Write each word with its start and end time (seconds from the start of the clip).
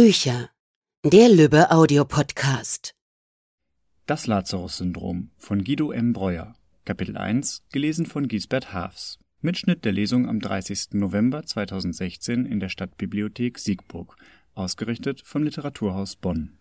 Bücher. 0.00 0.48
Der 1.04 1.28
Lübbe 1.28 1.72
Audiopodcast. 1.72 2.94
Das 4.06 4.28
Lazarus-Syndrom 4.28 5.32
von 5.36 5.64
Guido 5.64 5.90
M. 5.90 6.12
Breuer. 6.12 6.54
Kapitel 6.84 7.16
1, 7.16 7.64
gelesen 7.72 8.06
von 8.06 8.28
Gisbert 8.28 8.72
Haafs. 8.72 9.18
Mitschnitt 9.40 9.84
der 9.84 9.90
Lesung 9.90 10.28
am 10.28 10.38
30. 10.38 10.90
November 10.92 11.42
2016 11.42 12.46
in 12.46 12.60
der 12.60 12.68
Stadtbibliothek 12.68 13.58
Siegburg. 13.58 14.14
Ausgerichtet 14.54 15.22
vom 15.24 15.42
Literaturhaus 15.42 16.14
Bonn. 16.14 16.56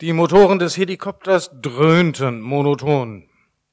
Die 0.00 0.12
Motoren 0.12 0.60
des 0.60 0.76
Helikopters 0.76 1.50
dröhnten 1.60 2.42
monoton. 2.42 3.28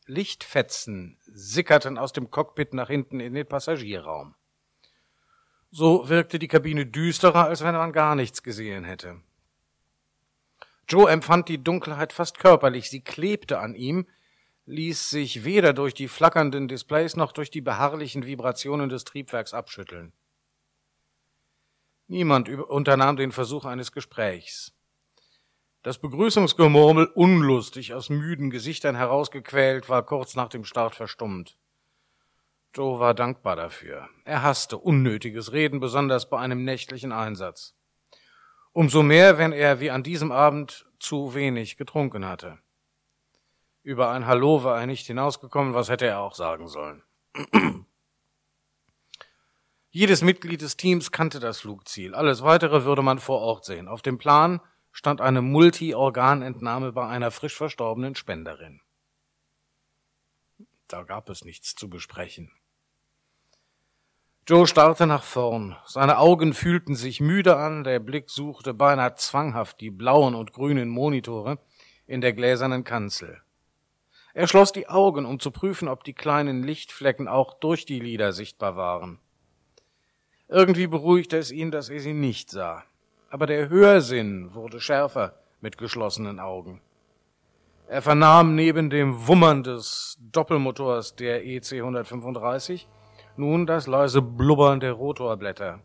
Lichtfetzen 0.08 1.20
sickerten 1.28 2.00
aus 2.00 2.12
dem 2.12 2.32
Cockpit 2.32 2.74
nach 2.74 2.88
hinten 2.88 3.20
in 3.20 3.36
den 3.36 3.46
Passagierraum. 3.46 4.34
So 5.72 6.08
wirkte 6.10 6.40
die 6.40 6.48
Kabine 6.48 6.86
düsterer, 6.86 7.46
als 7.46 7.64
wenn 7.64 7.76
man 7.76 7.92
gar 7.94 8.16
nichts 8.16 8.44
gesehen 8.44 8.84
hätte. 8.84 9.22
Joe 10.88 11.10
empfand 11.12 11.50
die 11.50 11.62
Dunkelheit 11.62 12.14
fast 12.14 12.40
körperlich, 12.40 12.90
sie 12.90 13.02
klebte 13.02 13.60
an 13.60 13.76
ihm, 13.76 14.08
ließ 14.66 15.10
sich 15.10 15.44
weder 15.44 15.74
durch 15.74 15.94
die 15.94 16.08
flackernden 16.08 16.68
Displays 16.68 17.16
noch 17.16 17.34
durch 17.34 17.52
die 17.52 17.62
beharrlichen 17.62 18.26
Vibrationen 18.26 18.90
des 18.90 19.04
Triebwerks 19.04 19.54
abschütteln. 19.54 20.14
Niemand 22.08 22.48
unternahm 22.48 23.18
den 23.18 23.34
Versuch 23.34 23.66
eines 23.66 23.92
Gesprächs. 23.92 24.74
Das 25.84 26.00
Begrüßungsgemurmel, 26.00 27.06
unlustig 27.16 27.94
aus 27.94 28.10
müden 28.10 28.50
Gesichtern 28.50 28.96
herausgequält, 28.96 29.90
war 29.90 30.06
kurz 30.06 30.36
nach 30.36 30.50
dem 30.50 30.64
Start 30.64 30.96
verstummt. 30.96 31.58
Joe 32.78 33.00
war 33.00 33.16
dankbar 33.16 33.56
dafür. 33.56 34.08
Er 34.24 34.44
hasste 34.44 34.78
unnötiges 34.78 35.52
Reden, 35.52 35.80
besonders 35.80 36.30
bei 36.30 36.38
einem 36.38 36.64
nächtlichen 36.64 37.12
Einsatz. 37.12 37.74
Umso 38.72 39.02
mehr, 39.02 39.40
wenn 39.40 39.52
er 39.52 39.80
wie 39.80 39.90
an 39.90 40.04
diesem 40.04 40.32
Abend 40.32 40.86
zu 41.00 41.34
wenig 41.34 41.78
getrunken 41.78 42.28
hatte. 42.28 42.60
Über 43.82 44.12
ein 44.12 44.28
Hallo 44.28 44.64
war 44.64 44.80
er 44.80 44.86
nicht 44.86 45.08
hinausgekommen, 45.08 45.74
was 45.74 45.90
hätte 45.90 46.06
er 46.06 46.20
auch 46.20 46.36
sagen 46.36 46.68
sollen. 46.68 47.02
Jedes 49.90 50.22
Mitglied 50.22 50.62
des 50.62 50.78
Teams 50.78 51.12
kannte 51.12 51.40
das 51.40 51.62
Flugziel. 51.62 52.14
Alles 52.14 52.44
weitere 52.44 52.86
würde 52.86 53.02
man 53.02 53.18
vor 53.18 53.40
Ort 53.40 53.66
sehen. 53.66 53.88
Auf 53.88 54.04
dem 54.04 54.20
Plan 54.20 54.62
stand 54.92 55.20
eine 55.20 55.42
Multi-Organentnahme 55.42 56.92
bei 56.92 57.08
einer 57.08 57.32
frisch 57.32 57.56
verstorbenen 57.56 58.14
Spenderin. 58.14 58.82
Da 60.88 61.02
gab 61.02 61.32
es 61.32 61.44
nichts 61.44 61.74
zu 61.74 61.90
besprechen. 61.90 62.52
Joe 64.50 64.66
starrte 64.66 65.08
nach 65.08 65.24
vorn. 65.24 65.76
Seine 65.86 66.20
Augen 66.20 66.54
fühlten 66.54 66.96
sich 66.96 67.20
müde 67.20 67.58
an, 67.58 67.84
der 67.84 68.00
Blick 68.00 68.30
suchte 68.30 68.74
beinahe 68.74 69.14
zwanghaft 69.16 69.82
die 69.82 69.92
blauen 69.92 70.36
und 70.36 70.54
grünen 70.54 70.88
Monitore 70.88 71.60
in 72.06 72.22
der 72.22 72.32
gläsernen 72.32 72.86
Kanzel. 72.86 73.42
Er 74.34 74.48
schloss 74.48 74.72
die 74.72 74.88
Augen, 74.88 75.26
um 75.26 75.42
zu 75.42 75.52
prüfen, 75.52 75.90
ob 75.90 76.06
die 76.06 76.14
kleinen 76.14 76.64
Lichtflecken 76.64 77.28
auch 77.28 77.56
durch 77.56 77.86
die 77.86 78.00
Lider 78.00 78.32
sichtbar 78.32 78.78
waren. 78.78 79.20
Irgendwie 80.48 80.88
beruhigte 80.88 81.38
es 81.38 81.52
ihn, 81.52 81.70
dass 81.70 81.90
er 81.90 82.00
sie 82.00 82.14
nicht 82.14 82.50
sah. 82.50 82.86
Aber 83.30 83.48
der 83.48 83.68
Hörsinn 83.68 84.54
wurde 84.54 84.80
schärfer 84.80 85.38
mit 85.60 85.78
geschlossenen 85.78 86.40
Augen. 86.40 86.80
Er 87.90 88.02
vernahm 88.02 88.56
neben 88.56 88.90
dem 88.90 89.28
Wummern 89.28 89.64
des 89.64 90.18
Doppelmotors 90.22 91.18
der 91.18 91.46
EC 91.46 91.74
135 91.74 92.88
nun 93.38 93.66
das 93.66 93.88
leise 93.88 94.22
Blubbern 94.22 94.80
der 94.80 94.94
Rotorblätter. 94.94 95.82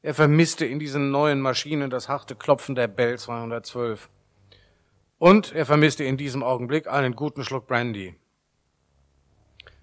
Er 0.00 0.14
vermisste 0.14 0.64
in 0.64 0.78
diesen 0.78 1.10
neuen 1.10 1.40
Maschinen 1.40 1.90
das 1.90 2.08
harte 2.08 2.36
Klopfen 2.36 2.74
der 2.74 2.88
Bell 2.88 3.18
212. 3.18 4.08
Und 5.18 5.52
er 5.52 5.66
vermisste 5.66 6.04
in 6.04 6.16
diesem 6.16 6.42
Augenblick 6.42 6.86
einen 6.86 7.16
guten 7.16 7.44
Schluck 7.44 7.66
Brandy. 7.66 8.14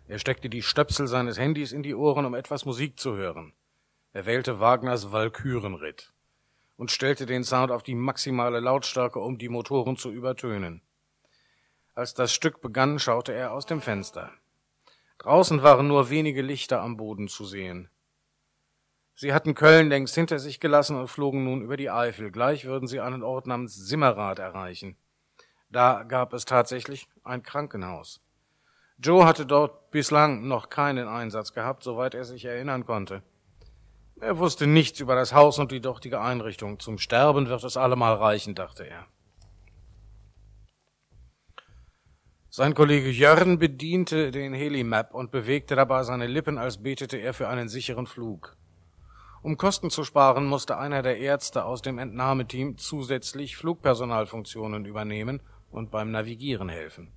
Er 0.08 0.20
steckte 0.20 0.50
die 0.50 0.62
Stöpsel 0.62 1.08
seines 1.08 1.38
Handys 1.38 1.72
in 1.72 1.84
die 1.84 1.96
Ohren, 1.96 2.26
um 2.26 2.36
etwas 2.36 2.66
Musik 2.66 3.00
zu 3.00 3.16
hören. 3.16 3.54
Er 4.14 4.26
wählte 4.26 4.60
Wagners 4.60 5.12
Walkürenritt 5.12 6.14
und 6.78 6.92
stellte 6.92 7.26
den 7.26 7.44
Sound 7.44 7.72
auf 7.72 7.84
die 7.84 7.96
maximale 7.96 8.60
Lautstärke, 8.60 9.20
um 9.20 9.38
die 9.38 9.50
Motoren 9.50 9.98
zu 9.98 10.12
übertönen. 10.12 10.82
Als 11.94 12.14
das 12.14 12.34
Stück 12.34 12.62
begann, 12.62 13.00
schaute 13.00 13.34
er 13.34 13.52
aus 13.54 13.66
dem 13.66 13.82
Fenster. 13.82 14.32
Draußen 15.20 15.64
waren 15.64 15.88
nur 15.88 16.10
wenige 16.10 16.42
Lichter 16.42 16.82
am 16.82 16.98
Boden 16.98 17.28
zu 17.28 17.46
sehen. 17.46 17.90
Sie 19.16 19.34
hatten 19.34 19.56
Köln 19.56 19.88
längst 19.88 20.14
hinter 20.16 20.40
sich 20.40 20.60
gelassen 20.60 20.98
und 20.98 21.08
flogen 21.08 21.46
nun 21.46 21.62
über 21.62 21.78
die 21.78 21.90
Eifel. 21.90 22.32
Gleich 22.32 22.66
würden 22.66 22.88
sie 22.88 23.00
einen 23.00 23.24
Ort 23.24 23.48
namens 23.48 23.76
Simmerath 23.76 24.40
erreichen. 24.40 24.98
Da 25.70 26.04
gab 26.04 26.34
es 26.34 26.44
tatsächlich 26.46 27.08
ein 27.24 27.42
Krankenhaus. 27.42 28.22
Joe 28.98 29.26
hatte 29.26 29.46
dort 29.46 29.92
bislang 29.92 30.48
noch 30.48 30.70
keinen 30.70 31.08
Einsatz 31.08 31.54
gehabt, 31.54 31.84
soweit 31.84 32.14
er 32.14 32.26
sich 32.26 32.46
erinnern 32.46 32.86
konnte. 32.86 33.24
Er 34.22 34.38
wusste 34.38 34.68
nichts 34.68 35.00
über 35.00 35.16
das 35.16 35.34
Haus 35.34 35.60
und 35.60 35.72
die 35.72 35.82
dortige 35.82 36.22
Einrichtung. 36.22 36.80
Zum 36.80 36.98
Sterben 36.98 37.50
wird 37.50 37.64
es 37.64 37.76
allemal 37.76 38.16
reichen, 38.16 38.56
dachte 38.56 38.88
er. 38.88 39.06
Sein 42.58 42.74
Kollege 42.74 43.10
Jörn 43.10 43.60
bediente 43.60 44.32
den 44.32 44.54
Helimap 44.54 45.14
und 45.14 45.30
bewegte 45.30 45.76
dabei 45.76 46.04
seine 46.04 46.26
Lippen, 46.26 46.58
als 46.58 46.82
betete 46.82 47.18
er 47.18 47.34
für 47.34 47.50
einen 47.50 47.68
sicheren 47.68 48.08
Flug. 48.08 48.56
Um 49.42 49.58
Kosten 49.58 49.90
zu 49.90 50.06
sparen, 50.06 50.46
musste 50.46 50.78
einer 50.78 51.02
der 51.02 51.18
Ärzte 51.18 51.66
aus 51.66 51.82
dem 51.82 52.00
Entnahmeteam 52.00 52.78
zusätzlich 52.78 53.58
Flugpersonalfunktionen 53.58 54.86
übernehmen 54.86 55.42
und 55.70 55.92
beim 55.92 56.12
Navigieren 56.12 56.70
helfen. 56.70 57.12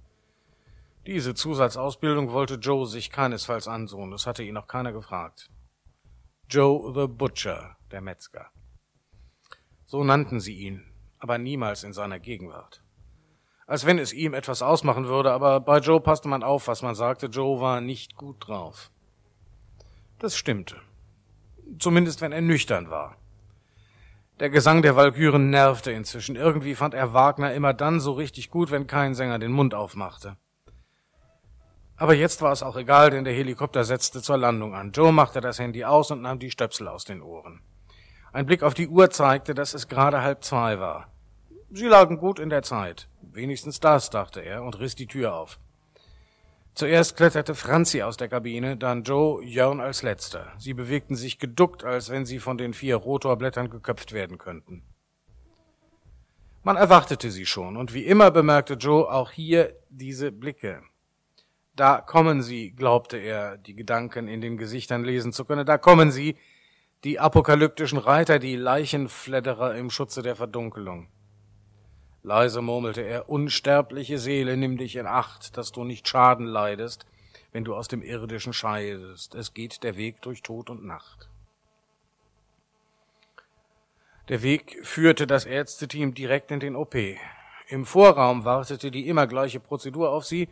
Diese 1.07 1.35
Zusatzausbildung 1.35 2.33
wollte 2.33 2.57
Joe 2.57 2.85
sich 2.85 3.13
keinesfalls 3.13 3.69
ansehen, 3.69 4.11
das 4.11 4.27
hatte 4.27 4.43
ihn 4.43 4.55
noch 4.55 4.67
keiner 4.67 4.91
gefragt. 4.91 5.51
Joe 6.51 6.93
the 6.93 7.07
Butcher, 7.07 7.77
der 7.93 8.01
Metzger. 8.01 8.51
So 9.87 10.03
nannten 10.03 10.41
sie 10.41 10.55
ihn, 10.55 10.83
aber 11.21 11.39
niemals 11.39 11.85
in 11.85 11.93
seiner 11.93 12.19
Gegenwart 12.19 12.83
als 13.69 13.85
wenn 13.85 13.99
es 13.99 14.15
ihm 14.15 14.33
etwas 14.33 14.63
ausmachen 14.63 15.09
würde, 15.09 15.31
aber 15.31 15.61
bei 15.61 15.79
Joe 15.79 16.01
passte 16.01 16.27
man 16.27 16.43
auf, 16.43 16.69
was 16.69 16.81
man 16.81 16.95
sagte. 16.95 17.27
Joe 17.27 17.61
war 17.61 17.83
nicht 17.83 18.17
gut 18.17 18.49
drauf. 18.49 18.91
Das 20.19 20.37
stimmte. 20.37 20.77
Zumindest 21.79 22.23
wenn 22.23 22.33
er 22.33 22.41
nüchtern 22.41 22.89
war. 22.89 23.17
Der 24.41 24.49
Gesang 24.49 24.81
der 24.81 24.97
Walküren 24.97 25.51
nervte 25.51 25.93
inzwischen. 25.93 26.35
Irgendwie 26.35 26.75
fand 26.75 26.95
er 26.95 27.13
Wagner 27.13 27.53
immer 27.53 27.75
dann 27.75 28.01
so 28.01 28.13
richtig 28.13 28.51
gut, 28.51 28.71
wenn 28.71 28.87
kein 28.87 29.15
Sänger 29.15 29.39
den 29.39 29.53
Mund 29.53 29.75
aufmachte. 29.75 30.39
Aber 31.99 32.15
jetzt 32.15 32.41
war 32.41 32.53
es 32.53 32.63
auch 32.63 32.77
egal, 32.77 33.11
denn 33.11 33.25
der 33.25 33.35
Helikopter 33.35 33.85
setzte 33.85 34.23
zur 34.23 34.39
Landung 34.39 34.75
an. 34.75 34.93
Joe 34.93 35.13
machte 35.13 35.43
das 35.43 35.59
Handy 35.59 35.85
aus 35.85 36.11
und 36.11 36.23
nahm 36.23 36.39
die 36.39 36.51
Stöpsel 36.51 36.89
aus 36.89 37.05
den 37.05 37.21
Ohren. 37.21 37.61
Ein 38.33 38.47
Blick 38.47 38.63
auf 38.63 38.73
die 38.73 38.89
Uhr 38.89 39.11
zeigte, 39.11 39.53
dass 39.53 39.75
es 39.75 39.89
gerade 39.89 40.23
halb 40.23 40.43
zwei 40.43 40.81
war. 40.81 41.09
Sie 41.71 41.87
lagen 41.87 42.17
gut 42.17 42.39
in 42.39 42.49
der 42.49 42.63
Zeit. 42.63 43.09
Wenigstens 43.21 43.79
das, 43.79 44.09
dachte 44.09 44.41
er 44.41 44.63
und 44.63 44.79
riss 44.79 44.95
die 44.95 45.07
Tür 45.07 45.35
auf. 45.35 45.59
Zuerst 46.73 47.17
kletterte 47.17 47.55
Franzi 47.55 48.03
aus 48.03 48.17
der 48.17 48.29
Kabine, 48.29 48.77
dann 48.77 49.03
Joe, 49.03 49.45
Jörn 49.45 49.81
als 49.81 50.03
letzter. 50.03 50.55
Sie 50.59 50.73
bewegten 50.73 51.15
sich 51.15 51.39
geduckt, 51.39 51.85
als 51.85 52.09
wenn 52.09 52.25
sie 52.25 52.39
von 52.39 52.57
den 52.57 52.73
vier 52.73 52.97
Rotorblättern 52.97 53.69
geköpft 53.69 54.13
werden 54.13 54.39
könnten. 54.39 54.83
Man 56.63 56.77
erwartete 56.77 57.31
sie 57.31 57.47
schon, 57.47 57.77
und 57.77 57.93
wie 57.93 58.07
immer 58.07 58.31
bemerkte 58.31 58.75
Joe 58.75 59.11
auch 59.11 59.31
hier 59.31 59.75
diese 59.91 60.33
Blicke. 60.33 60.83
Da 61.77 62.01
kommen 62.01 62.43
sie, 62.43 62.71
glaubte 62.71 63.19
er, 63.19 63.59
die 63.59 63.75
Gedanken 63.75 64.27
in 64.27 64.41
den 64.41 64.57
Gesichtern 64.57 65.05
lesen 65.05 65.33
zu 65.33 65.45
können, 65.45 65.67
da 65.67 65.79
kommen 65.79 66.13
sie, 66.13 66.37
die 67.05 67.21
apokalyptischen 67.21 67.99
Reiter, 67.99 68.39
die 68.39 68.57
Leichenfledderer 68.57 69.75
im 69.75 69.91
Schutze 69.91 70.23
der 70.23 70.35
Verdunkelung. 70.35 71.09
Leise 72.29 72.61
murmelte 72.61 73.01
er, 73.01 73.31
unsterbliche 73.31 74.19
Seele, 74.19 74.59
nimm 74.59 74.77
dich 74.77 74.97
in 74.97 75.07
Acht, 75.07 75.57
dass 75.57 75.73
du 75.73 75.83
nicht 75.83 76.07
Schaden 76.07 76.45
leidest, 76.45 77.07
wenn 77.53 77.65
du 77.65 77.75
aus 77.75 77.89
dem 77.89 78.03
Irdischen 78.03 78.53
scheidest. 78.53 79.35
Es 79.35 79.55
geht 79.55 79.83
der 79.83 79.97
Weg 79.97 80.21
durch 80.21 80.43
Tod 80.43 80.69
und 80.69 80.85
Nacht. 80.85 81.31
Der 84.29 84.43
Weg 84.43 84.79
führte 84.83 85.27
das 85.27 85.47
Ärzteteam 85.47 86.13
direkt 86.13 86.51
in 86.51 86.61
den 86.61 86.77
OP. 86.77 86.97
Im 87.67 87.87
Vorraum 87.87 88.45
wartete 88.45 88.91
die 88.91 89.09
immer 89.09 89.27
gleiche 89.27 89.59
Prozedur 89.59 90.11
auf 90.11 90.27
sie, 90.27 90.51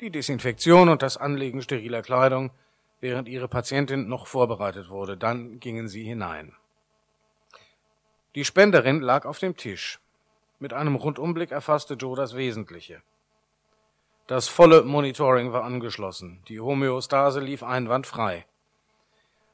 die 0.00 0.10
Desinfektion 0.10 0.88
und 0.88 1.02
das 1.02 1.16
Anlegen 1.16 1.62
steriler 1.62 2.02
Kleidung, 2.02 2.52
während 3.00 3.28
ihre 3.28 3.48
Patientin 3.48 4.08
noch 4.08 4.28
vorbereitet 4.28 4.88
wurde. 4.88 5.16
Dann 5.16 5.58
gingen 5.58 5.88
sie 5.88 6.04
hinein. 6.04 6.54
Die 8.36 8.44
Spenderin 8.44 9.00
lag 9.00 9.24
auf 9.24 9.40
dem 9.40 9.56
Tisch. 9.56 9.98
Mit 10.60 10.72
einem 10.72 10.96
Rundumblick 10.96 11.52
erfasste 11.52 11.94
Joe 11.94 12.16
das 12.16 12.34
Wesentliche. 12.34 13.02
Das 14.26 14.48
volle 14.48 14.82
Monitoring 14.82 15.52
war 15.52 15.64
angeschlossen. 15.64 16.42
Die 16.48 16.60
Homöostase 16.60 17.40
lief 17.40 17.62
einwandfrei. 17.62 18.44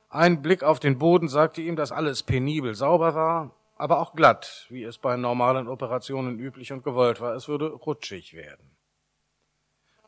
Ein 0.09 0.43
Blick 0.43 0.63
auf 0.63 0.81
den 0.81 0.99
Boden 0.99 1.29
sagte 1.29 1.61
ihm, 1.61 1.77
dass 1.77 1.93
alles 1.93 2.23
penibel 2.23 2.75
sauber 2.75 3.15
war. 3.15 3.55
aber 3.77 3.99
auch 3.99 4.15
glatt, 4.15 4.67
wie 4.69 4.85
es 4.85 4.99
bei 4.99 5.17
normalen 5.17 5.67
Operationen 5.67 6.39
üblich 6.39 6.73
und 6.73 6.85
gewollt 6.85 7.21
war. 7.21 7.35
Es 7.35 7.49
würde 7.49 7.71
rutschig 7.73 8.33
werden. 8.33 8.77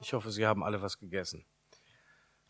Ich 0.00 0.12
hoffe, 0.12 0.30
Sie 0.30 0.46
haben 0.46 0.62
alle 0.62 0.82
was 0.82 1.00
gegessen. 1.00 1.44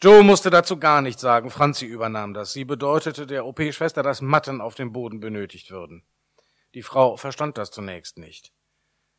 Joe 0.02 0.22
musste 0.22 0.50
dazu 0.50 0.78
gar 0.78 1.00
nichts 1.00 1.22
sagen. 1.22 1.50
Franzi 1.50 1.86
übernahm 1.86 2.34
das. 2.34 2.52
Sie 2.52 2.66
bedeutete 2.66 3.26
der 3.26 3.46
OP-Schwester, 3.46 4.02
dass 4.02 4.20
Matten 4.20 4.60
auf 4.60 4.74
dem 4.74 4.92
Boden 4.92 5.20
benötigt 5.20 5.70
würden. 5.70 6.04
Die 6.76 6.82
Frau 6.82 7.16
verstand 7.16 7.56
das 7.56 7.70
zunächst 7.70 8.18
nicht. 8.18 8.52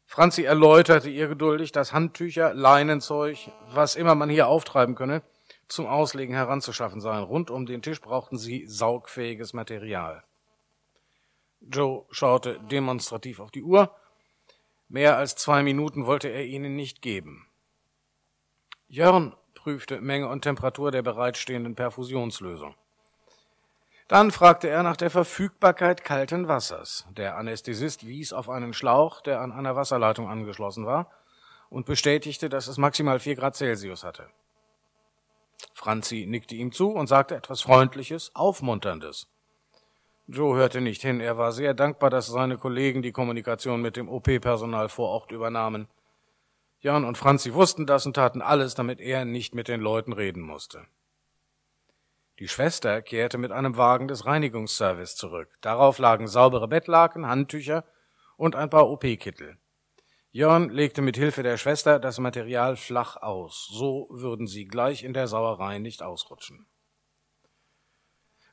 Franzi 0.05 0.43
erläuterte 0.43 1.09
ihr 1.09 1.27
geduldig, 1.27 1.71
dass 1.71 1.91
Handtücher, 1.91 2.53
Leinenzeug, 2.53 3.51
was 3.73 3.95
immer 3.95 4.13
man 4.13 4.29
hier 4.29 4.47
auftreiben 4.47 4.93
könne, 4.93 5.23
zum 5.67 5.87
Auslegen 5.87 6.35
heranzuschaffen 6.35 7.01
seien. 7.01 7.23
Rund 7.23 7.49
um 7.49 7.65
den 7.65 7.81
Tisch 7.81 7.99
brauchten 7.99 8.37
sie 8.37 8.67
saugfähiges 8.67 9.53
Material. 9.53 10.23
Joe 11.59 12.05
schaute 12.11 12.59
demonstrativ 12.69 13.39
auf 13.39 13.49
die 13.49 13.63
Uhr. 13.63 13.91
Mehr 14.87 15.17
als 15.17 15.35
zwei 15.35 15.63
Minuten 15.63 16.05
wollte 16.05 16.27
er 16.27 16.45
ihnen 16.45 16.75
nicht 16.75 17.01
geben. 17.01 17.47
Jörn 18.87 19.35
prüfte 19.55 19.99
Menge 19.99 20.27
und 20.27 20.43
Temperatur 20.43 20.91
der 20.91 21.01
bereitstehenden 21.01 21.73
Perfusionslösung. 21.73 22.75
Dann 24.07 24.31
fragte 24.31 24.69
er 24.69 24.83
nach 24.83 24.95
der 24.95 25.09
Verfügbarkeit 25.09 26.03
kalten 26.03 26.47
Wassers. 26.47 27.05
Der 27.09 27.37
Anästhesist 27.37 28.07
wies 28.07 28.31
auf 28.31 28.49
einen 28.49 28.73
Schlauch, 28.73 29.21
der 29.21 29.41
an 29.41 29.51
einer 29.51 29.75
Wasserleitung 29.75 30.29
angeschlossen 30.29 30.85
war, 30.85 31.11
und 31.69 31.85
bestätigte, 31.85 32.47
dass 32.47 32.67
es 32.67 32.77
maximal 32.77 33.19
vier 33.19 33.35
Grad 33.35 33.55
Celsius 33.55 34.05
hatte. 34.05 34.29
Franzi 35.73 36.25
nickte 36.25 36.55
ihm 36.55 36.71
zu 36.71 36.91
und 36.91 37.07
sagte 37.07 37.35
etwas 37.35 37.61
Freundliches, 37.61 38.31
Aufmunterndes. 38.33 39.27
Joe 40.27 40.57
hörte 40.57 40.81
nicht 40.81 41.01
hin. 41.01 41.19
Er 41.19 41.37
war 41.37 41.51
sehr 41.51 41.73
dankbar, 41.73 42.09
dass 42.09 42.27
seine 42.27 42.57
Kollegen 42.57 43.01
die 43.01 43.11
Kommunikation 43.11 43.81
mit 43.81 43.95
dem 43.95 44.09
OP-Personal 44.09 44.89
vor 44.89 45.09
Ort 45.09 45.31
übernahmen. 45.31 45.87
Jan 46.79 47.05
und 47.05 47.17
Franzi 47.17 47.53
wussten 47.53 47.85
das 47.85 48.05
und 48.05 48.15
taten 48.15 48.41
alles, 48.41 48.75
damit 48.75 48.99
er 48.99 49.25
nicht 49.25 49.55
mit 49.55 49.67
den 49.67 49.81
Leuten 49.81 50.13
reden 50.13 50.41
musste. 50.41 50.85
Die 52.39 52.47
Schwester 52.47 53.01
kehrte 53.01 53.37
mit 53.37 53.51
einem 53.51 53.77
Wagen 53.77 54.07
des 54.07 54.25
Reinigungsservice 54.25 55.15
zurück. 55.15 55.49
Darauf 55.61 55.97
lagen 55.97 56.27
saubere 56.27 56.67
Bettlaken, 56.67 57.27
Handtücher 57.27 57.83
und 58.37 58.55
ein 58.55 58.69
paar 58.69 58.87
OP-Kittel. 58.89 59.57
Jörn 60.31 60.69
legte 60.69 61.01
mit 61.01 61.17
Hilfe 61.17 61.41
der 61.41 61.57
Schwester 61.57 61.97
das 61.99 62.19
Material 62.19 62.75
flach 62.75 63.15
aus. 63.15 63.67
So 63.71 64.07
würden 64.11 64.45
sie 64.45 64.65
gleich 64.65 65.03
in 65.03 65.13
der 65.13 65.27
Sauerei 65.27 65.79
nicht 65.79 66.03
ausrutschen. 66.03 66.67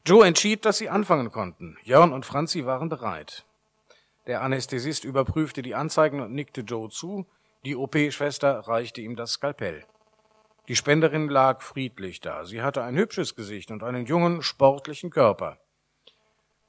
Joe 0.06 0.26
entschied, 0.26 0.64
dass 0.64 0.78
sie 0.78 0.88
anfangen 0.88 1.30
konnten. 1.30 1.76
Jörn 1.82 2.12
und 2.12 2.24
Franzi 2.24 2.64
waren 2.64 2.88
bereit. 2.88 3.44
Der 4.26 4.40
Anästhesist 4.40 5.04
überprüfte 5.04 5.60
die 5.60 5.74
Anzeigen 5.74 6.20
und 6.20 6.32
nickte 6.32 6.62
Joe 6.62 6.88
zu. 6.88 7.26
Die 7.66 7.76
OP-Schwester 7.76 8.60
reichte 8.60 9.02
ihm 9.02 9.16
das 9.16 9.32
Skalpell. 9.32 9.84
Die 10.68 10.76
Spenderin 10.76 11.28
lag 11.28 11.60
friedlich 11.60 12.20
da. 12.20 12.46
Sie 12.46 12.62
hatte 12.62 12.82
ein 12.82 12.96
hübsches 12.96 13.34
Gesicht 13.34 13.70
und 13.70 13.82
einen 13.82 14.06
jungen, 14.06 14.42
sportlichen 14.42 15.10
Körper. 15.10 15.58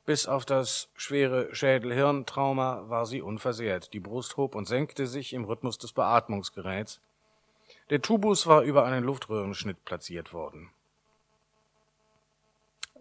Bis 0.06 0.27
auf 0.27 0.45
das 0.45 0.89
schwere 0.95 1.53
Schädel-Hirn-Trauma 1.56 2.89
war 2.89 3.06
sie 3.06 3.21
unversehrt. 3.21 3.94
Die 3.94 4.00
Brust 4.00 4.38
hob 4.38 4.53
und 4.53 4.68
senkte 4.68 5.07
sich 5.07 5.33
im 5.33 5.45
Rhythmus 5.45 5.77
des 5.77 5.94
Beatmungsgeräts. 5.94 7.00
Der 7.89 8.01
Tubus 8.01 8.45
war 8.47 8.62
über 8.62 8.86
einen 8.86 9.03
Luftröhrenschnitt 9.03 9.83
platziert 9.86 10.33
worden. 10.33 10.69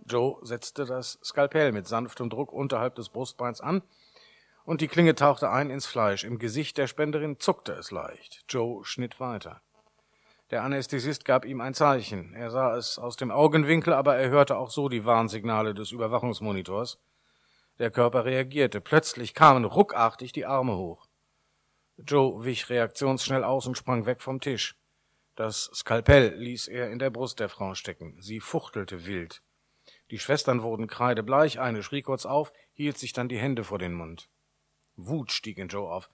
Joe 0.06 0.38
setzte 0.42 0.84
das 0.84 1.18
Skalpell 1.24 1.72
mit 1.72 1.88
sanftem 1.88 2.30
Druck 2.30 2.52
unterhalb 2.52 2.94
des 2.94 3.08
Brustbeins 3.08 3.60
an 3.60 3.82
und 4.64 4.80
die 4.80 4.88
Klinge 4.88 5.14
tauchte 5.14 5.50
ein 5.50 5.70
ins 5.70 5.86
Fleisch. 5.86 6.24
Im 6.24 6.38
Gesicht 6.38 6.78
der 6.78 6.86
Spenderin 6.86 7.40
zuckte 7.40 7.72
es 7.72 7.90
leicht. 7.90 8.44
Joe 8.48 8.84
schnitt 8.84 9.20
weiter. 9.20 9.60
Der 10.54 10.62
Anästhesist 10.62 11.24
gab 11.24 11.44
ihm 11.44 11.60
ein 11.60 11.74
Zeichen. 11.74 12.32
Er 12.32 12.48
sah 12.48 12.76
es 12.76 12.96
aus 12.96 13.16
dem 13.16 13.32
Augenwinkel, 13.32 13.92
aber 13.92 14.14
er 14.14 14.30
hörte 14.30 14.56
auch 14.56 14.70
so 14.70 14.88
die 14.88 15.04
Warnsignale 15.04 15.74
des 15.74 15.90
Überwachungsmonitors. 15.90 17.00
Der 17.80 17.90
Körper 17.90 18.24
reagierte. 18.24 18.80
Plötzlich 18.80 19.34
kamen 19.34 19.64
ruckartig 19.64 20.30
die 20.30 20.46
Arme 20.46 20.76
hoch. 20.76 21.08
Joe 21.96 22.44
wich 22.44 22.70
reaktionsschnell 22.70 23.42
aus 23.42 23.66
und 23.66 23.76
sprang 23.76 24.06
weg 24.06 24.22
vom 24.22 24.40
Tisch. 24.40 24.76
Das 25.34 25.72
Skalpell 25.74 26.36
ließ 26.36 26.68
er 26.68 26.88
in 26.92 27.00
der 27.00 27.10
Brust 27.10 27.40
der 27.40 27.48
Frau 27.48 27.74
stecken. 27.74 28.16
Sie 28.20 28.38
fuchtelte 28.38 29.06
wild. 29.06 29.42
Die 30.12 30.20
Schwestern 30.20 30.62
wurden 30.62 30.86
kreidebleich, 30.86 31.58
eine 31.58 31.82
schrie 31.82 32.02
kurz 32.02 32.26
auf, 32.26 32.52
hielt 32.74 32.96
sich 32.96 33.12
dann 33.12 33.28
die 33.28 33.38
Hände 33.38 33.64
vor 33.64 33.80
den 33.80 33.94
Mund. 33.94 34.28
Wut 34.94 35.32
stieg 35.32 35.58
in 35.58 35.66
Joe 35.66 35.90
auf. 35.90 36.10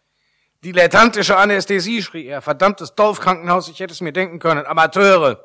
Dilettantische 0.62 1.38
Anästhesie, 1.38 2.02
schrie 2.02 2.26
er. 2.26 2.42
Verdammtes 2.42 2.94
Dorfkrankenhaus, 2.94 3.68
ich 3.68 3.80
hätte 3.80 3.94
es 3.94 4.02
mir 4.02 4.12
denken 4.12 4.38
können. 4.38 4.66
Amateure! 4.66 5.42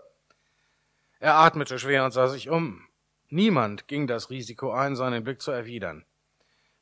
Er 1.20 1.36
atmete 1.36 1.80
schwer 1.80 2.04
und 2.04 2.12
sah 2.12 2.28
sich 2.28 2.50
um. 2.50 2.82
Niemand 3.30 3.88
ging 3.88 4.08
das 4.08 4.30
Risiko 4.30 4.72
ein, 4.72 4.96
seinen 4.96 5.24
Blick 5.24 5.42
zu 5.42 5.52
erwidern. 5.52 6.06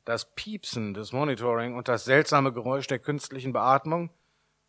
Das 0.04 0.34
Piepsen 0.34 0.94
des 0.94 1.12
Monitoring 1.12 1.76
und 1.76 1.88
das 1.88 2.04
seltsame 2.04 2.52
Geräusch 2.52 2.88
der 2.88 2.98
künstlichen 2.98 3.52
Beatmung 3.52 4.10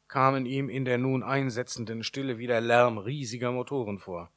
kamen 0.07 0.45
ihm 0.45 0.69
in 0.69 0.85
der 0.85 1.00
nun 1.00 1.23
einsetzenden 1.23 2.03
Stille 2.03 2.38
wie 2.38 2.47
der 2.47 2.62
Lärm 2.62 3.00
riesiger 3.00 3.51
Motoren 3.51 3.97
vor. 3.97 4.29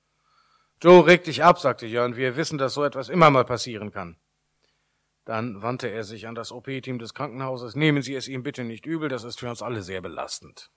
Joe, 0.83 1.07
reg 1.07 1.25
dich 1.25 1.45
ab, 1.45 1.59
sagte 1.59 1.87
Jörn. 1.87 2.17
Wir 2.17 2.37
wissen, 2.37 2.57
dass 2.57 2.75
so 2.75 2.83
etwas 2.83 3.11
immer 3.11 3.31
mal 3.31 3.45
passieren 3.45 3.93
kann. 3.93 4.17
Dann 5.29 5.61
wandte 5.61 5.89
er 5.89 6.05
sich 6.05 6.27
an 6.27 6.35
das 6.35 6.53
OP-Team 6.53 6.99
des 6.99 7.13
Krankenhauses. 7.13 7.77
Nehmen 7.77 8.01
Sie 8.01 8.15
es 8.15 8.29
ihm 8.29 8.43
bitte 8.43 8.65
nicht 8.65 8.87
übel, 8.87 9.11
das 9.11 9.25
ist 9.25 9.41
für 9.41 9.51
uns 9.51 9.61
alle 9.61 9.83
sehr 9.83 10.01
belastend. 10.01 10.71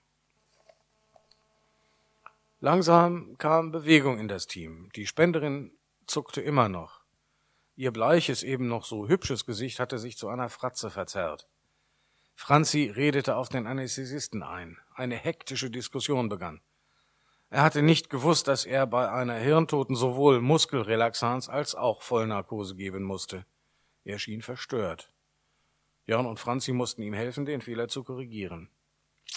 Langsam 2.60 3.38
kam 3.38 3.72
Bewegung 3.72 4.18
in 4.18 4.28
das 4.28 4.46
Team. 4.46 4.90
Die 4.94 5.06
Spenderin 5.06 5.72
zuckte 6.06 6.42
immer 6.42 6.68
noch. 6.68 7.00
Ihr 7.76 7.92
bleiches, 7.92 8.42
eben 8.42 8.68
noch 8.68 8.84
so 8.84 9.08
hübsches 9.08 9.46
Gesicht 9.46 9.80
hatte 9.80 9.98
sich 9.98 10.18
zu 10.18 10.28
einer 10.28 10.50
Fratze 10.50 10.90
verzerrt. 10.90 11.48
Franzi 12.34 12.92
redete 12.94 13.36
auf 13.36 13.48
den 13.48 13.66
Anästhesisten 13.66 14.42
ein. 14.42 14.76
Eine 14.94 15.16
hektische 15.16 15.70
Diskussion 15.70 16.28
begann. 16.28 16.60
Er 17.48 17.62
hatte 17.62 17.80
nicht 17.80 18.10
gewusst, 18.10 18.48
dass 18.48 18.66
er 18.66 18.86
bei 18.86 19.10
einer 19.10 19.36
Hirntoten 19.36 19.96
sowohl 19.96 20.42
Muskelrelaxanz 20.42 21.48
als 21.48 21.74
auch 21.74 22.02
Vollnarkose 22.02 22.76
geben 22.76 23.02
musste. 23.02 23.46
Er 24.04 24.18
schien 24.18 24.42
verstört. 24.42 25.12
Jörn 26.04 26.26
und 26.26 26.40
Franzi 26.40 26.72
mussten 26.72 27.02
ihm 27.02 27.14
helfen, 27.14 27.44
den 27.44 27.60
Fehler 27.60 27.88
zu 27.88 28.02
korrigieren. 28.02 28.68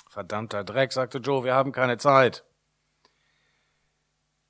Verdammter 0.09 0.63
Dreck, 0.63 0.91
sagte 0.91 1.19
Joe, 1.19 1.43
wir 1.43 1.53
haben 1.53 1.71
keine 1.71 1.97
Zeit. 1.97 2.43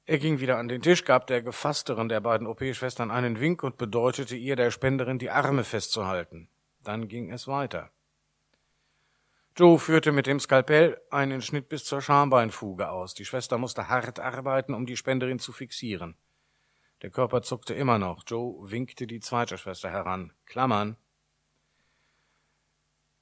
Er 0.06 0.20
ging 0.20 0.40
wieder 0.40 0.58
an 0.58 0.68
den 0.68 0.82
Tisch, 0.82 1.04
gab 1.04 1.28
der 1.28 1.42
gefassteren 1.42 2.10
der 2.10 2.22
beiden 2.22 2.46
OP-Schwestern 2.46 3.10
einen 3.10 3.40
Wink 3.40 3.64
und 3.64 3.78
bedeutete 3.78 4.36
ihr, 4.36 4.56
der 4.56 4.70
Spenderin, 4.70 5.18
die 5.18 5.32
Arme 5.32 5.64
festzuhalten. 5.64 6.48
Dann 6.84 7.08
ging 7.08 7.32
es 7.32 7.48
weiter. 7.48 7.92
Joe 9.58 9.80
führte 9.80 10.12
mit 10.12 10.28
dem 10.28 10.40
Skalpell 10.40 11.02
einen 11.10 11.42
Schnitt 11.42 11.70
bis 11.70 11.86
zur 11.86 12.02
Schambeinfuge 12.02 12.90
aus. 12.90 13.14
Die 13.16 13.26
Schwester 13.26 13.58
musste 13.58 13.90
hart 13.90 14.20
arbeiten, 14.20 14.74
um 14.74 14.86
die 14.86 14.98
Spenderin 14.98 15.40
zu 15.40 15.52
fixieren. 15.52 16.16
Der 17.06 17.12
Körper 17.12 17.44
zuckte 17.44 17.76
immer 17.76 18.00
noch. 18.00 18.24
Joe 18.26 18.72
winkte 18.72 19.06
die 19.06 19.20
zweite 19.20 19.60
Schwester 19.60 19.92
heran. 19.92 20.34
Klammern. 20.48 20.98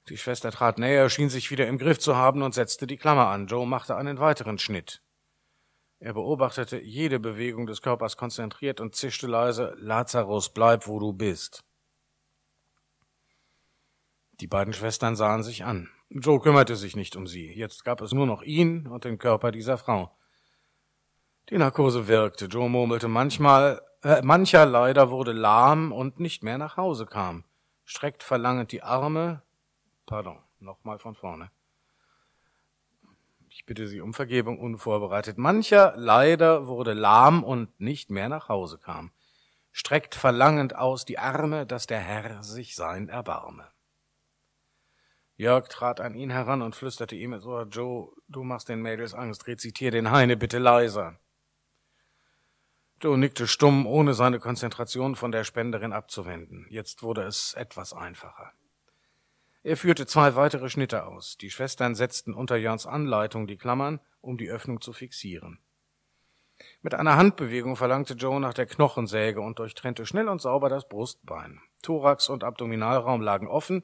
Die 0.08 0.16
Schwester 0.16 0.52
trat 0.52 0.78
näher, 0.78 1.10
schien 1.10 1.28
sich 1.28 1.52
wieder 1.52 1.68
im 1.68 1.78
Griff 1.78 2.00
zu 2.00 2.16
haben 2.16 2.44
und 2.44 2.54
setzte 2.54 2.88
die 2.88 2.96
Klammer 2.96 3.28
an. 3.28 3.48
Joe 3.48 3.68
machte 3.68 3.98
einen 3.98 4.20
weiteren 4.20 4.58
Schnitt. 4.58 5.02
Er 6.00 6.14
beobachtete 6.14 6.80
jede 6.80 7.20
Bewegung 7.20 7.68
des 7.68 7.82
Körpers 7.82 8.16
konzentriert 8.16 8.80
und 8.80 8.96
zischte 8.96 9.28
leise 9.28 9.76
Lazarus, 9.78 10.54
bleib, 10.54 10.88
wo 10.88 10.98
du 11.00 11.12
bist. 11.12 11.66
Die 14.40 14.48
beiden 14.48 14.72
Schwestern 14.72 15.18
sahen 15.18 15.44
sich 15.44 15.66
an. 15.66 15.90
Joe 16.08 16.40
kümmerte 16.40 16.78
sich 16.78 16.96
nicht 16.96 17.18
um 17.18 17.28
sie. 17.28 17.54
Jetzt 17.54 17.84
gab 17.84 18.00
es 18.00 18.14
nur 18.14 18.28
noch 18.28 18.44
ihn 18.44 18.88
und 18.88 19.04
den 19.04 19.18
Körper 19.18 19.52
dieser 19.52 19.78
Frau. 19.78 20.18
Die 21.50 21.58
Narkose 21.58 22.08
wirkte. 22.08 22.46
Joe 22.46 22.70
murmelte 22.70 23.10
manchmal, 23.10 23.82
äh, 24.02 24.22
mancher 24.22 24.66
leider 24.66 25.10
wurde 25.10 25.34
lahm 25.34 25.92
und 25.92 26.20
nicht 26.20 26.42
mehr 26.42 26.58
nach 26.58 26.78
Hause 26.78 27.06
kam. 27.06 27.44
Streckt 27.84 28.24
verlangend 28.24 28.72
die 28.72 28.82
Arme. 28.82 29.42
Pardon, 30.06 30.40
nochmal 30.60 31.00
von 31.00 31.16
vorne. 31.16 31.52
Ich 33.50 33.66
bitte 33.66 33.88
Sie 33.88 34.00
um 34.00 34.14
Vergebung 34.14 34.58
unvorbereitet. 34.58 35.38
Mancher 35.38 35.94
leider 35.98 36.66
wurde 36.68 36.94
lahm 36.94 37.44
und 37.44 37.78
nicht 37.80 38.10
mehr 38.10 38.30
nach 38.30 38.48
Hause 38.48 38.78
kam. 38.78 39.12
Streckt 39.72 40.16
verlangend 40.16 40.76
aus 40.76 41.04
die 41.04 41.20
Arme, 41.20 41.66
dass 41.66 41.86
der 41.86 42.00
Herr 42.00 42.42
sich 42.42 42.76
sein 42.76 43.10
erbarme. 43.10 43.68
Jörg 45.36 45.68
trat 45.68 46.00
an 46.00 46.16
ihn 46.16 46.30
heran 46.30 46.62
und 46.62 46.76
flüsterte 46.76 47.16
ihm 47.16 47.34
Ohr, 47.34 47.68
Joe, 47.70 48.14
du 48.28 48.44
machst 48.44 48.70
den 48.70 48.82
Mädels 48.82 49.14
Angst, 49.14 49.46
rezitier 49.46 49.92
den 49.92 50.10
Heine 50.10 50.38
bitte 50.38 50.58
leiser. 50.60 51.20
Joe 53.04 53.18
nickte 53.18 53.48
stumm, 53.48 53.86
ohne 53.86 54.14
seine 54.14 54.40
Konzentration 54.40 55.18
von 55.18 55.34
der 55.34 55.44
Spenderin 55.44 55.92
abzuwenden. 55.92 56.66
Jetzt 56.70 57.04
wurde 57.04 57.24
es 57.24 57.54
etwas 57.54 57.92
einfacher. 57.92 58.54
Er 59.62 59.76
führte 59.76 60.06
zwei 60.06 60.36
weitere 60.38 60.70
Schnitte 60.70 61.06
aus. 61.06 61.38
Die 61.38 61.50
Schwestern 61.50 61.96
setzten 61.96 62.34
unter 62.34 62.56
Jörns 62.56 62.88
Anleitung 62.88 63.46
die 63.46 63.58
Klammern, 63.58 64.00
um 64.22 64.38
die 64.38 64.50
Öffnung 64.50 64.80
zu 64.80 64.94
fixieren. 64.94 65.60
Mit 66.82 66.94
einer 66.94 67.18
Handbewegung 67.18 67.76
verlangte 67.76 68.14
Joe 68.14 68.40
nach 68.40 68.54
der 68.54 68.68
Knochensäge 68.68 69.42
und 69.42 69.60
durchtrennte 69.60 70.06
schnell 70.06 70.30
und 70.30 70.42
sauber 70.42 70.70
das 70.70 70.88
Brustbein. 70.88 71.60
Thorax 71.82 72.30
und 72.30 72.46
Abdominalraum 72.46 73.20
lagen 73.20 73.50
offen. 73.50 73.84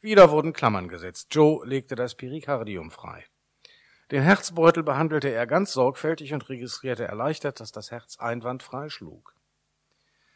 Wieder 0.00 0.30
wurden 0.30 0.52
Klammern 0.52 0.86
gesetzt. 0.86 1.34
Joe 1.34 1.66
legte 1.66 1.96
das 1.96 2.14
Perikardium 2.14 2.92
frei. 2.92 3.24
Den 4.12 4.22
Herzbeutel 4.22 4.82
behandelte 4.82 5.30
er 5.30 5.46
ganz 5.46 5.72
sorgfältig 5.72 6.34
und 6.34 6.46
registrierte 6.50 7.04
erleichtert, 7.04 7.60
dass 7.60 7.72
das 7.72 7.90
Herz 7.90 8.18
einwandfrei 8.18 8.90
schlug. 8.90 9.34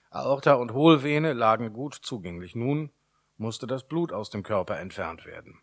Aorta 0.08 0.54
und 0.54 0.72
Hohlvene 0.72 1.34
lagen 1.34 1.74
gut 1.74 1.94
zugänglich. 1.94 2.54
Nun 2.54 2.90
musste 3.36 3.66
das 3.66 3.86
Blut 3.86 4.12
aus 4.12 4.30
dem 4.30 4.42
Körper 4.42 4.78
entfernt 4.78 5.26
werden. 5.26 5.60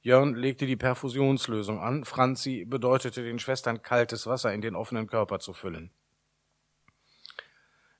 Jörn 0.00 0.34
legte 0.34 0.64
die 0.64 0.78
Perfusionslösung 0.78 1.78
an. 1.78 2.06
Franzi 2.06 2.64
bedeutete 2.64 3.22
den 3.22 3.38
Schwestern 3.38 3.82
kaltes 3.82 4.26
Wasser 4.26 4.54
in 4.54 4.62
den 4.62 4.74
offenen 4.74 5.06
Körper 5.06 5.40
zu 5.40 5.52
füllen. 5.52 5.90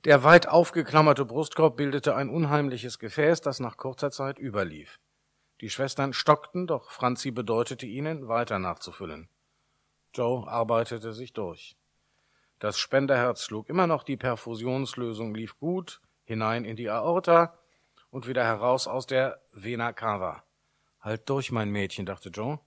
Der 0.07 0.25
weit 0.25 0.49
aufgeklammerte 0.49 1.27
Brustkorb 1.27 1.77
bildete 1.77 2.17
ein 2.17 2.31
unheimliches 2.31 2.99
Gefäß, 2.99 3.43
das 3.43 3.61
nach 3.61 3.77
kurzer 3.77 4.11
Zeit 4.11 4.39
überlief. 4.39 4.99
Die 5.61 5.69
Schwestern 5.69 6.13
stockten, 6.15 6.67
doch 6.67 6.91
Franzi 6.91 7.31
bedeutete 7.31 7.85
ihnen, 7.85 8.29
weiter 8.29 8.59
nachzufüllen. 8.59 9.29
Joe 10.15 10.49
arbeitete 10.49 11.13
sich 11.13 11.33
durch. 11.35 11.77
Das 12.59 12.79
Spenderherz 12.79 13.45
schlug 13.45 13.69
immer 13.69 13.87
noch, 13.87 14.03
die 14.03 14.17
Perfusionslösung 14.17 15.35
lief 15.35 15.59
gut, 15.59 16.01
hinein 16.25 16.65
in 16.65 16.77
die 16.77 16.89
Aorta 16.89 17.59
und 18.11 18.27
wieder 18.27 18.45
heraus 18.45 18.87
aus 18.87 19.07
der 19.07 19.41
Vena 19.53 19.93
cava. 19.93 20.45
Halt 21.01 21.29
durch, 21.29 21.53
mein 21.53 21.71
Mädchen, 21.71 22.07
dachte 22.07 22.31
Joe. 22.31 22.61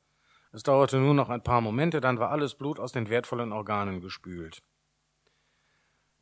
Es 0.52 0.64
dauerte 0.64 0.98
nur 0.98 1.16
noch 1.16 1.30
ein 1.30 1.44
paar 1.44 1.62
Momente, 1.62 2.00
dann 2.00 2.20
war 2.20 2.30
alles 2.30 2.56
Blut 2.56 2.80
aus 2.80 2.92
den 2.92 3.10
wertvollen 3.10 3.52
Organen 3.52 4.02
gespült. 4.02 4.62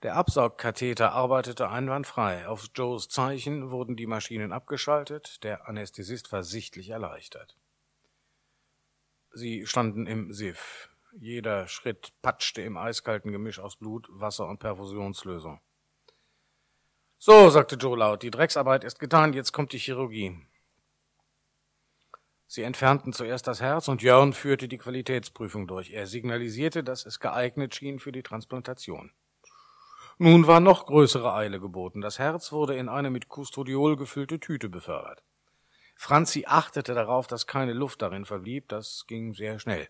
Der 0.03 0.15
Absaugkatheter 0.15 1.11
arbeitete 1.11 1.69
einwandfrei. 1.69 2.47
Auf 2.47 2.67
Joes 2.73 3.07
Zeichen 3.07 3.69
wurden 3.69 3.95
die 3.95 4.07
Maschinen 4.07 4.51
abgeschaltet. 4.51 5.43
Der 5.43 5.67
Anästhesist 5.67 6.31
war 6.31 6.43
sichtlich 6.43 6.89
erleichtert. 6.89 7.55
Sie 9.31 9.67
standen 9.67 10.07
im 10.07 10.33
Siff. 10.33 10.89
Jeder 11.13 11.67
Schritt 11.67 12.13
patschte 12.21 12.63
im 12.63 12.77
eiskalten 12.77 13.31
Gemisch 13.31 13.59
aus 13.59 13.75
Blut, 13.75 14.07
Wasser 14.09 14.47
und 14.47 14.59
Perfusionslösung. 14.59 15.61
So, 17.19 17.51
sagte 17.51 17.75
Joe 17.75 17.97
laut, 17.97 18.23
die 18.23 18.31
Drecksarbeit 18.31 18.83
ist 18.83 18.97
getan, 18.97 19.33
jetzt 19.33 19.51
kommt 19.51 19.73
die 19.73 19.77
Chirurgie. 19.77 20.47
Sie 22.47 22.63
entfernten 22.63 23.13
zuerst 23.13 23.45
das 23.45 23.61
Herz 23.61 23.87
und 23.87 24.01
Jörn 24.01 24.33
führte 24.33 24.67
die 24.67 24.79
Qualitätsprüfung 24.79 25.67
durch. 25.67 25.91
Er 25.91 26.07
signalisierte, 26.07 26.83
dass 26.83 27.05
es 27.05 27.19
geeignet 27.19 27.75
schien 27.75 27.99
für 27.99 28.11
die 28.11 28.23
Transplantation. 28.23 29.11
Nun 30.23 30.45
war 30.45 30.59
noch 30.59 30.85
größere 30.85 31.33
Eile 31.33 31.59
geboten. 31.59 31.99
Das 31.99 32.19
Herz 32.19 32.51
wurde 32.51 32.75
in 32.75 32.89
eine 32.89 33.09
mit 33.09 33.27
Custodiol 33.27 33.97
gefüllte 33.97 34.39
Tüte 34.39 34.69
befördert. 34.69 35.23
Franzi 35.95 36.45
achtete 36.47 36.93
darauf, 36.93 37.25
dass 37.25 37.47
keine 37.47 37.73
Luft 37.73 38.03
darin 38.03 38.25
verblieb. 38.25 38.69
Das 38.69 39.05
ging 39.07 39.33
sehr 39.33 39.57
schnell. 39.57 39.89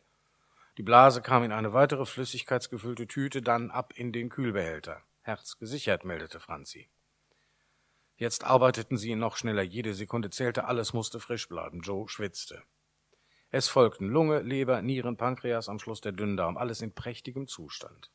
Die 0.77 0.83
Blase 0.83 1.21
kam 1.21 1.43
in 1.43 1.51
eine 1.51 1.73
weitere 1.73 2.05
flüssigkeitsgefüllte 2.05 3.07
Tüte, 3.07 3.41
dann 3.41 3.71
ab 3.71 3.91
in 3.97 4.13
den 4.13 4.29
Kühlbehälter. 4.29 5.01
Herz 5.19 5.57
gesichert, 5.57 6.05
meldete 6.05 6.39
Franzi. 6.39 6.89
Jetzt 8.15 8.45
arbeiteten 8.45 8.95
sie 8.95 9.15
noch 9.15 9.35
schneller. 9.35 9.63
Jede 9.63 9.93
Sekunde 9.93 10.29
zählte, 10.29 10.63
alles 10.63 10.93
musste 10.93 11.19
frisch 11.19 11.49
bleiben. 11.49 11.81
Joe 11.81 12.07
schwitzte. 12.07 12.63
Es 13.49 13.67
folgten 13.67 14.07
Lunge, 14.07 14.39
Leber, 14.39 14.81
Nieren, 14.81 15.17
Pankreas, 15.17 15.67
am 15.67 15.77
Schluss 15.77 15.99
der 15.99 16.13
Dünndarm, 16.13 16.55
alles 16.55 16.81
in 16.81 16.93
prächtigem 16.93 17.49
Zustand. 17.49 18.09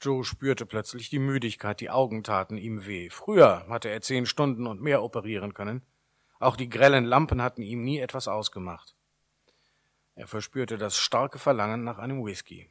Joe 0.00 0.24
spürte 0.24 0.64
plötzlich 0.64 1.10
die 1.10 1.18
Müdigkeit, 1.18 1.80
die 1.80 1.90
Augen 1.90 2.22
taten 2.24 2.56
ihm 2.56 2.86
weh. 2.86 3.10
Früher 3.10 3.66
hatte 3.68 3.90
er 3.90 4.00
zehn 4.00 4.24
Stunden 4.24 4.66
und 4.66 4.80
mehr 4.80 5.02
operieren 5.02 5.52
können. 5.52 5.82
Auch 6.38 6.56
die 6.56 6.70
grellen 6.70 7.04
Lampen 7.04 7.42
hatten 7.42 7.60
ihm 7.60 7.84
nie 7.84 7.98
etwas 7.98 8.26
ausgemacht. 8.26 8.94
Er 10.14 10.26
verspürte 10.26 10.78
das 10.78 10.96
starke 10.98 11.38
Verlangen 11.38 11.84
nach 11.84 11.98
einem 11.98 12.24
Whisky. 12.24 12.70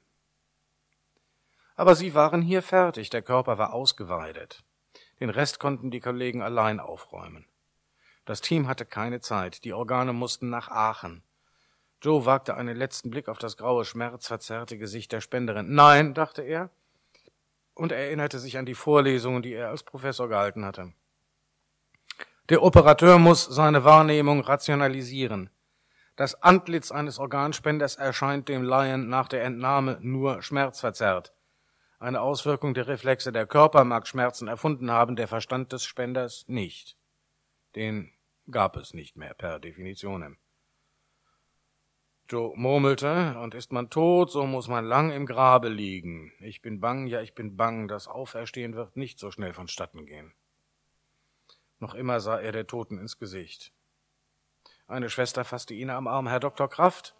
Aber 1.75 1.95
sie 1.95 2.15
waren 2.15 2.41
hier 2.41 2.63
fertig, 2.63 3.09
der 3.11 3.21
Körper 3.21 3.57
war 3.57 3.73
ausgeweidet. 3.73 4.63
Den 5.19 5.29
Rest 5.29 5.59
konnten 5.59 5.91
die 5.91 5.99
Kollegen 5.99 6.41
allein 6.41 6.79
aufräumen. 6.79 7.45
Das 8.25 8.41
Team 8.41 8.67
hatte 8.67 8.85
keine 8.85 9.21
Zeit, 9.21 9.63
die 9.63 9.73
Organe 9.73 10.13
mussten 10.13 10.49
nach 10.49 10.69
Aachen. 10.69 11.23
Joe 12.01 12.25
wagte 12.25 12.55
einen 12.55 12.77
letzten 12.77 13.11
Blick 13.11 13.27
auf 13.27 13.37
das 13.37 13.55
graue, 13.55 13.85
schmerzverzerrte 13.85 14.77
Gesicht 14.77 15.11
der 15.11 15.21
Spenderin. 15.21 15.73
Nein, 15.73 16.13
dachte 16.13 16.41
er, 16.41 16.69
und 17.79 17.91
erinnerte 17.91 18.39
sich 18.39 18.57
an 18.57 18.65
die 18.65 18.75
Vorlesungen, 18.75 19.41
die 19.41 19.53
er 19.53 19.69
als 19.69 19.83
Professor 19.83 20.27
gehalten 20.27 20.65
hatte. 20.65 20.93
Der 22.49 22.61
Operateur 22.61 23.17
muss 23.17 23.45
seine 23.45 23.83
Wahrnehmung 23.83 24.41
rationalisieren. 24.41 25.49
Das 26.15 26.43
Antlitz 26.43 26.91
eines 26.91 27.17
Organspenders 27.17 27.95
erscheint 27.95 28.49
dem 28.49 28.63
Laien 28.63 29.07
nach 29.07 29.29
der 29.29 29.43
Entnahme 29.43 29.97
nur 30.01 30.41
schmerzverzerrt. 30.41 31.33
Eine 31.99 32.21
Auswirkung 32.21 32.73
der 32.73 32.87
Reflexe 32.87 33.31
der 33.31 33.45
Körper 33.45 33.83
mag 33.85 34.07
Schmerzen 34.07 34.47
erfunden 34.47 34.91
haben, 34.91 35.15
der 35.15 35.27
Verstand 35.27 35.71
des 35.71 35.85
Spenders 35.85 36.45
nicht. 36.47 36.97
Den 37.75 38.11
gab 38.51 38.75
es 38.77 38.93
nicht 38.93 39.15
mehr 39.15 39.33
per 39.33 39.59
Definition. 39.59 40.37
Joe 42.29 42.53
murmelte, 42.55 43.35
und 43.39 43.55
ist 43.55 43.71
man 43.71 43.89
tot, 43.89 44.29
so 44.29 44.45
muss 44.45 44.67
man 44.67 44.85
lang 44.85 45.11
im 45.11 45.25
Grabe 45.25 45.67
liegen. 45.67 46.31
Ich 46.39 46.61
bin 46.61 46.79
bang, 46.79 47.07
ja, 47.07 47.21
ich 47.21 47.33
bin 47.33 47.57
bang, 47.57 47.87
das 47.87 48.07
Auferstehen 48.07 48.75
wird 48.75 48.95
nicht 48.95 49.17
so 49.17 49.31
schnell 49.31 49.53
vonstatten 49.53 50.05
gehen. 50.05 50.33
Noch 51.79 51.95
immer 51.95 52.19
sah 52.19 52.39
er 52.39 52.51
der 52.51 52.67
Toten 52.67 52.99
ins 52.99 53.17
Gesicht. 53.17 53.73
Eine 54.87 55.09
Schwester 55.09 55.43
fasste 55.43 55.73
ihn 55.73 55.89
am 55.89 56.07
Arm. 56.07 56.27
Herr 56.27 56.39
Dr. 56.39 56.69
Kraft? 56.69 57.15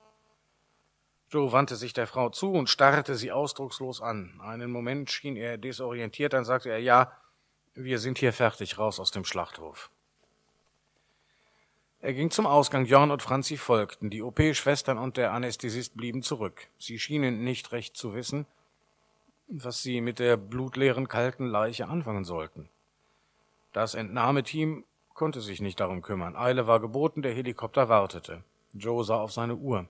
Joe 1.32 1.52
wandte 1.52 1.76
sich 1.76 1.94
der 1.94 2.08
Frau 2.08 2.30
zu 2.30 2.52
und 2.52 2.70
starrte 2.70 3.16
sie 3.16 3.32
ausdruckslos 3.32 4.02
an. 4.02 4.40
Einen 4.42 4.72
Moment 4.72 5.10
schien 5.10 5.36
er 5.36 5.58
desorientiert, 5.58 6.34
dann 6.34 6.46
sagte 6.46 6.70
er, 6.70 6.80
ja, 6.80 7.12
wir 7.74 8.00
sind 8.00 8.18
hier 8.20 8.34
fertig, 8.34 8.78
raus 8.78 9.00
aus 9.00 9.12
dem 9.12 9.26
Schlachthof. 9.26 9.92
Er 12.02 12.14
ging 12.14 12.32
zum 12.32 12.48
Ausgang, 12.48 12.86
Jörn 12.86 13.12
und 13.12 13.22
Franzi 13.22 13.58
folgten. 13.58 14.10
Die 14.10 14.22
OP-Schwestern 14.22 14.98
und 14.98 15.18
der 15.18 15.34
Anästhesist 15.34 15.98
blieben 15.98 16.24
zurück. 16.24 16.68
Sie 16.78 16.98
schienen 16.98 17.44
nicht 17.44 17.74
recht 17.74 17.98
zu 17.98 18.14
wissen, 18.14 18.46
was 19.50 19.84
sie 19.84 20.00
mit 20.00 20.20
der 20.20 20.38
blutleeren, 20.38 21.10
kalten 21.10 21.46
Leiche 21.46 21.90
anfangen 21.90 22.24
sollten. 22.24 22.70
Das 23.74 23.96
Entnahmeteam 23.96 24.86
konnte 25.14 25.42
sich 25.42 25.60
nicht 25.60 25.82
darum 25.82 26.02
kümmern. 26.02 26.38
Eile 26.38 26.68
war 26.68 26.80
geboten, 26.80 27.22
der 27.22 27.34
Helikopter 27.34 27.90
wartete. 27.90 28.46
Joe 28.74 29.04
sah 29.04 29.18
auf 29.20 29.34
seine 29.34 29.58
Uhr. 29.58 29.86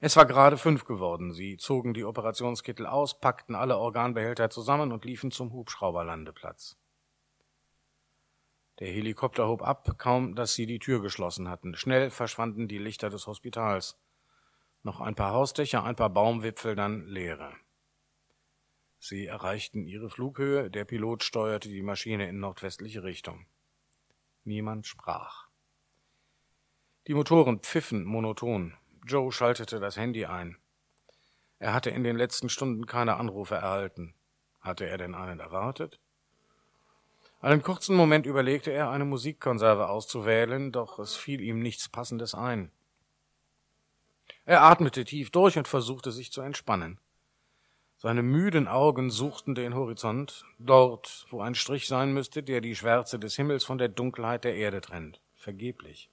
Es 0.00 0.16
war 0.16 0.26
gerade 0.26 0.58
fünf 0.58 0.84
geworden. 0.84 1.32
Sie 1.32 1.56
zogen 1.56 1.94
die 1.94 2.04
Operationskittel 2.04 2.86
aus, 2.86 3.18
packten 3.18 3.54
alle 3.54 3.78
Organbehälter 3.78 4.50
zusammen 4.50 4.92
und 4.92 5.06
liefen 5.06 5.30
zum 5.30 5.52
Hubschrauberlandeplatz. 5.52 6.76
Der 8.78 8.88
Helikopter 8.88 9.48
hob 9.48 9.62
ab, 9.62 9.98
kaum 9.98 10.34
dass 10.34 10.54
sie 10.54 10.66
die 10.66 10.78
Tür 10.78 11.02
geschlossen 11.02 11.48
hatten. 11.48 11.74
Schnell 11.74 12.10
verschwanden 12.10 12.68
die 12.68 12.78
Lichter 12.78 13.10
des 13.10 13.26
Hospitals. 13.26 13.98
Noch 14.82 15.00
ein 15.00 15.14
paar 15.14 15.32
Hausdächer, 15.32 15.84
ein 15.84 15.96
paar 15.96 16.10
Baumwipfel, 16.10 16.74
dann 16.74 17.06
Leere. 17.06 17.54
Sie 18.98 19.26
erreichten 19.26 19.86
ihre 19.86 20.10
Flughöhe, 20.10 20.70
der 20.70 20.84
Pilot 20.84 21.24
steuerte 21.24 21.68
die 21.68 21.82
Maschine 21.82 22.28
in 22.28 22.38
nordwestliche 22.38 23.02
Richtung. 23.02 23.46
Niemand 24.44 24.86
sprach. 24.86 25.48
Die 27.08 27.14
Motoren 27.14 27.60
pfiffen 27.60 28.04
monoton. 28.04 28.74
Joe 29.04 29.32
schaltete 29.32 29.80
das 29.80 29.96
Handy 29.96 30.26
ein. 30.26 30.56
Er 31.58 31.74
hatte 31.74 31.90
in 31.90 32.04
den 32.04 32.16
letzten 32.16 32.48
Stunden 32.48 32.86
keine 32.86 33.16
Anrufe 33.16 33.56
erhalten. 33.56 34.14
Hatte 34.60 34.86
er 34.86 34.98
denn 34.98 35.14
einen 35.14 35.40
erwartet? 35.40 36.00
Einen 37.42 37.60
kurzen 37.60 37.96
Moment 37.96 38.24
überlegte 38.24 38.70
er, 38.70 38.90
eine 38.90 39.04
Musikkonserve 39.04 39.88
auszuwählen, 39.88 40.70
doch 40.70 41.00
es 41.00 41.16
fiel 41.16 41.40
ihm 41.40 41.58
nichts 41.58 41.88
Passendes 41.88 42.36
ein. 42.36 42.70
Er 44.44 44.62
atmete 44.62 45.04
tief 45.04 45.30
durch 45.30 45.58
und 45.58 45.66
versuchte 45.66 46.12
sich 46.12 46.30
zu 46.30 46.40
entspannen. 46.40 47.00
Seine 47.96 48.22
müden 48.22 48.68
Augen 48.68 49.10
suchten 49.10 49.56
den 49.56 49.74
Horizont, 49.74 50.44
dort, 50.60 51.26
wo 51.30 51.40
ein 51.40 51.56
Strich 51.56 51.88
sein 51.88 52.12
müsste, 52.12 52.44
der 52.44 52.60
die 52.60 52.76
Schwärze 52.76 53.18
des 53.18 53.34
Himmels 53.34 53.64
von 53.64 53.78
der 53.78 53.88
Dunkelheit 53.88 54.44
der 54.44 54.54
Erde 54.54 54.80
trennt. 54.80 55.20
Vergeblich. 55.34 56.10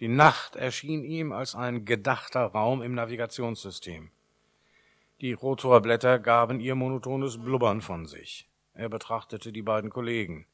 Die 0.00 0.08
Nacht 0.08 0.56
erschien 0.56 1.04
ihm 1.04 1.32
als 1.32 1.54
ein 1.54 1.86
gedachter 1.86 2.44
Raum 2.44 2.82
im 2.82 2.94
Navigationssystem. 2.94 4.10
Die 5.22 5.32
Rotorblätter 5.32 6.18
gaben 6.18 6.60
ihr 6.60 6.74
monotones 6.74 7.38
Blubbern 7.38 7.80
von 7.80 8.04
sich. 8.04 8.46
Er 8.76 8.90
betrachtete 8.90 9.52
die 9.52 9.62
beiden 9.62 9.88
Kollegen. 9.88 10.46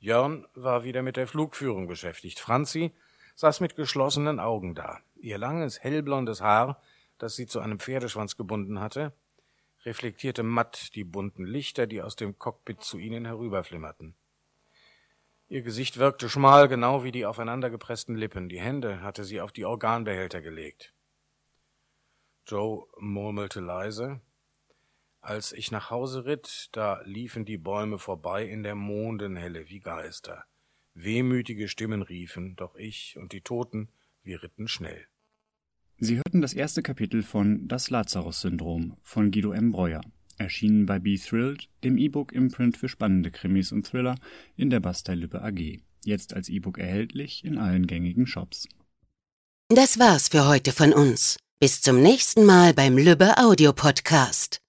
Jörn 0.00 0.46
war 0.54 0.82
wieder 0.82 1.02
mit 1.02 1.16
der 1.16 1.28
Flugführung 1.28 1.86
beschäftigt. 1.86 2.40
Franzi 2.40 2.92
saß 3.36 3.60
mit 3.60 3.76
geschlossenen 3.76 4.40
Augen 4.40 4.74
da. 4.74 4.98
Ihr 5.14 5.38
langes, 5.38 5.82
hellblondes 5.82 6.40
Haar, 6.40 6.82
das 7.18 7.36
sie 7.36 7.46
zu 7.46 7.60
einem 7.60 7.78
Pferdeschwanz 7.78 8.36
gebunden 8.36 8.80
hatte, 8.80 9.12
reflektierte 9.84 10.42
matt 10.42 10.96
die 10.96 11.04
bunten 11.04 11.46
Lichter, 11.46 11.86
die 11.86 12.02
aus 12.02 12.16
dem 12.16 12.36
Cockpit 12.36 12.82
zu 12.82 12.98
ihnen 12.98 13.24
herüberflimmerten. 13.24 14.16
Ihr 15.48 15.62
Gesicht 15.62 15.98
wirkte 15.98 16.28
schmal, 16.28 16.66
genau 16.66 17.04
wie 17.04 17.12
die 17.12 17.26
aufeinandergepressten 17.26 18.16
Lippen. 18.16 18.48
Die 18.48 18.60
Hände 18.60 19.02
hatte 19.02 19.22
sie 19.22 19.40
auf 19.40 19.52
die 19.52 19.64
Organbehälter 19.64 20.40
gelegt. 20.40 20.92
Joe 22.44 22.86
murmelte 22.98 23.60
leise. 23.60 24.20
Als 25.26 25.52
ich 25.52 25.72
nach 25.72 25.90
Hause 25.90 26.24
ritt, 26.24 26.68
da 26.70 27.00
liefen 27.04 27.44
die 27.44 27.58
Bäume 27.58 27.98
vorbei 27.98 28.48
in 28.48 28.62
der 28.62 28.76
Mondenhelle 28.76 29.68
wie 29.68 29.80
Geister. 29.80 30.44
Wehmütige 30.94 31.66
Stimmen 31.66 32.02
riefen, 32.02 32.54
doch 32.54 32.76
ich 32.76 33.16
und 33.18 33.32
die 33.32 33.40
Toten, 33.40 33.88
wir 34.22 34.44
ritten 34.44 34.68
schnell. 34.68 35.08
Sie 35.98 36.18
hörten 36.18 36.42
das 36.42 36.52
erste 36.52 36.80
Kapitel 36.80 37.24
von 37.24 37.66
Das 37.66 37.90
Lazarus-Syndrom 37.90 38.98
von 39.02 39.32
Guido 39.32 39.50
M. 39.50 39.72
Breuer, 39.72 40.00
erschienen 40.38 40.86
bei 40.86 41.00
Be 41.00 41.16
Thrilled, 41.16 41.68
dem 41.82 41.98
E-Book-Imprint 41.98 42.76
für 42.76 42.88
spannende 42.88 43.32
Krimis 43.32 43.72
und 43.72 43.84
Thriller 43.84 44.14
in 44.54 44.70
der 44.70 44.78
Bastei-Lübbe 44.78 45.42
AG. 45.42 45.80
Jetzt 46.04 46.34
als 46.34 46.48
E-Book 46.48 46.78
erhältlich 46.78 47.44
in 47.44 47.58
allen 47.58 47.88
gängigen 47.88 48.28
Shops. 48.28 48.68
Das 49.70 49.98
war's 49.98 50.28
für 50.28 50.46
heute 50.46 50.70
von 50.70 50.92
uns. 50.92 51.36
Bis 51.58 51.82
zum 51.82 52.00
nächsten 52.00 52.44
Mal 52.44 52.74
beim 52.74 52.96
Lübbe 52.96 53.38
Audio 53.38 53.72
Podcast. 53.72 54.60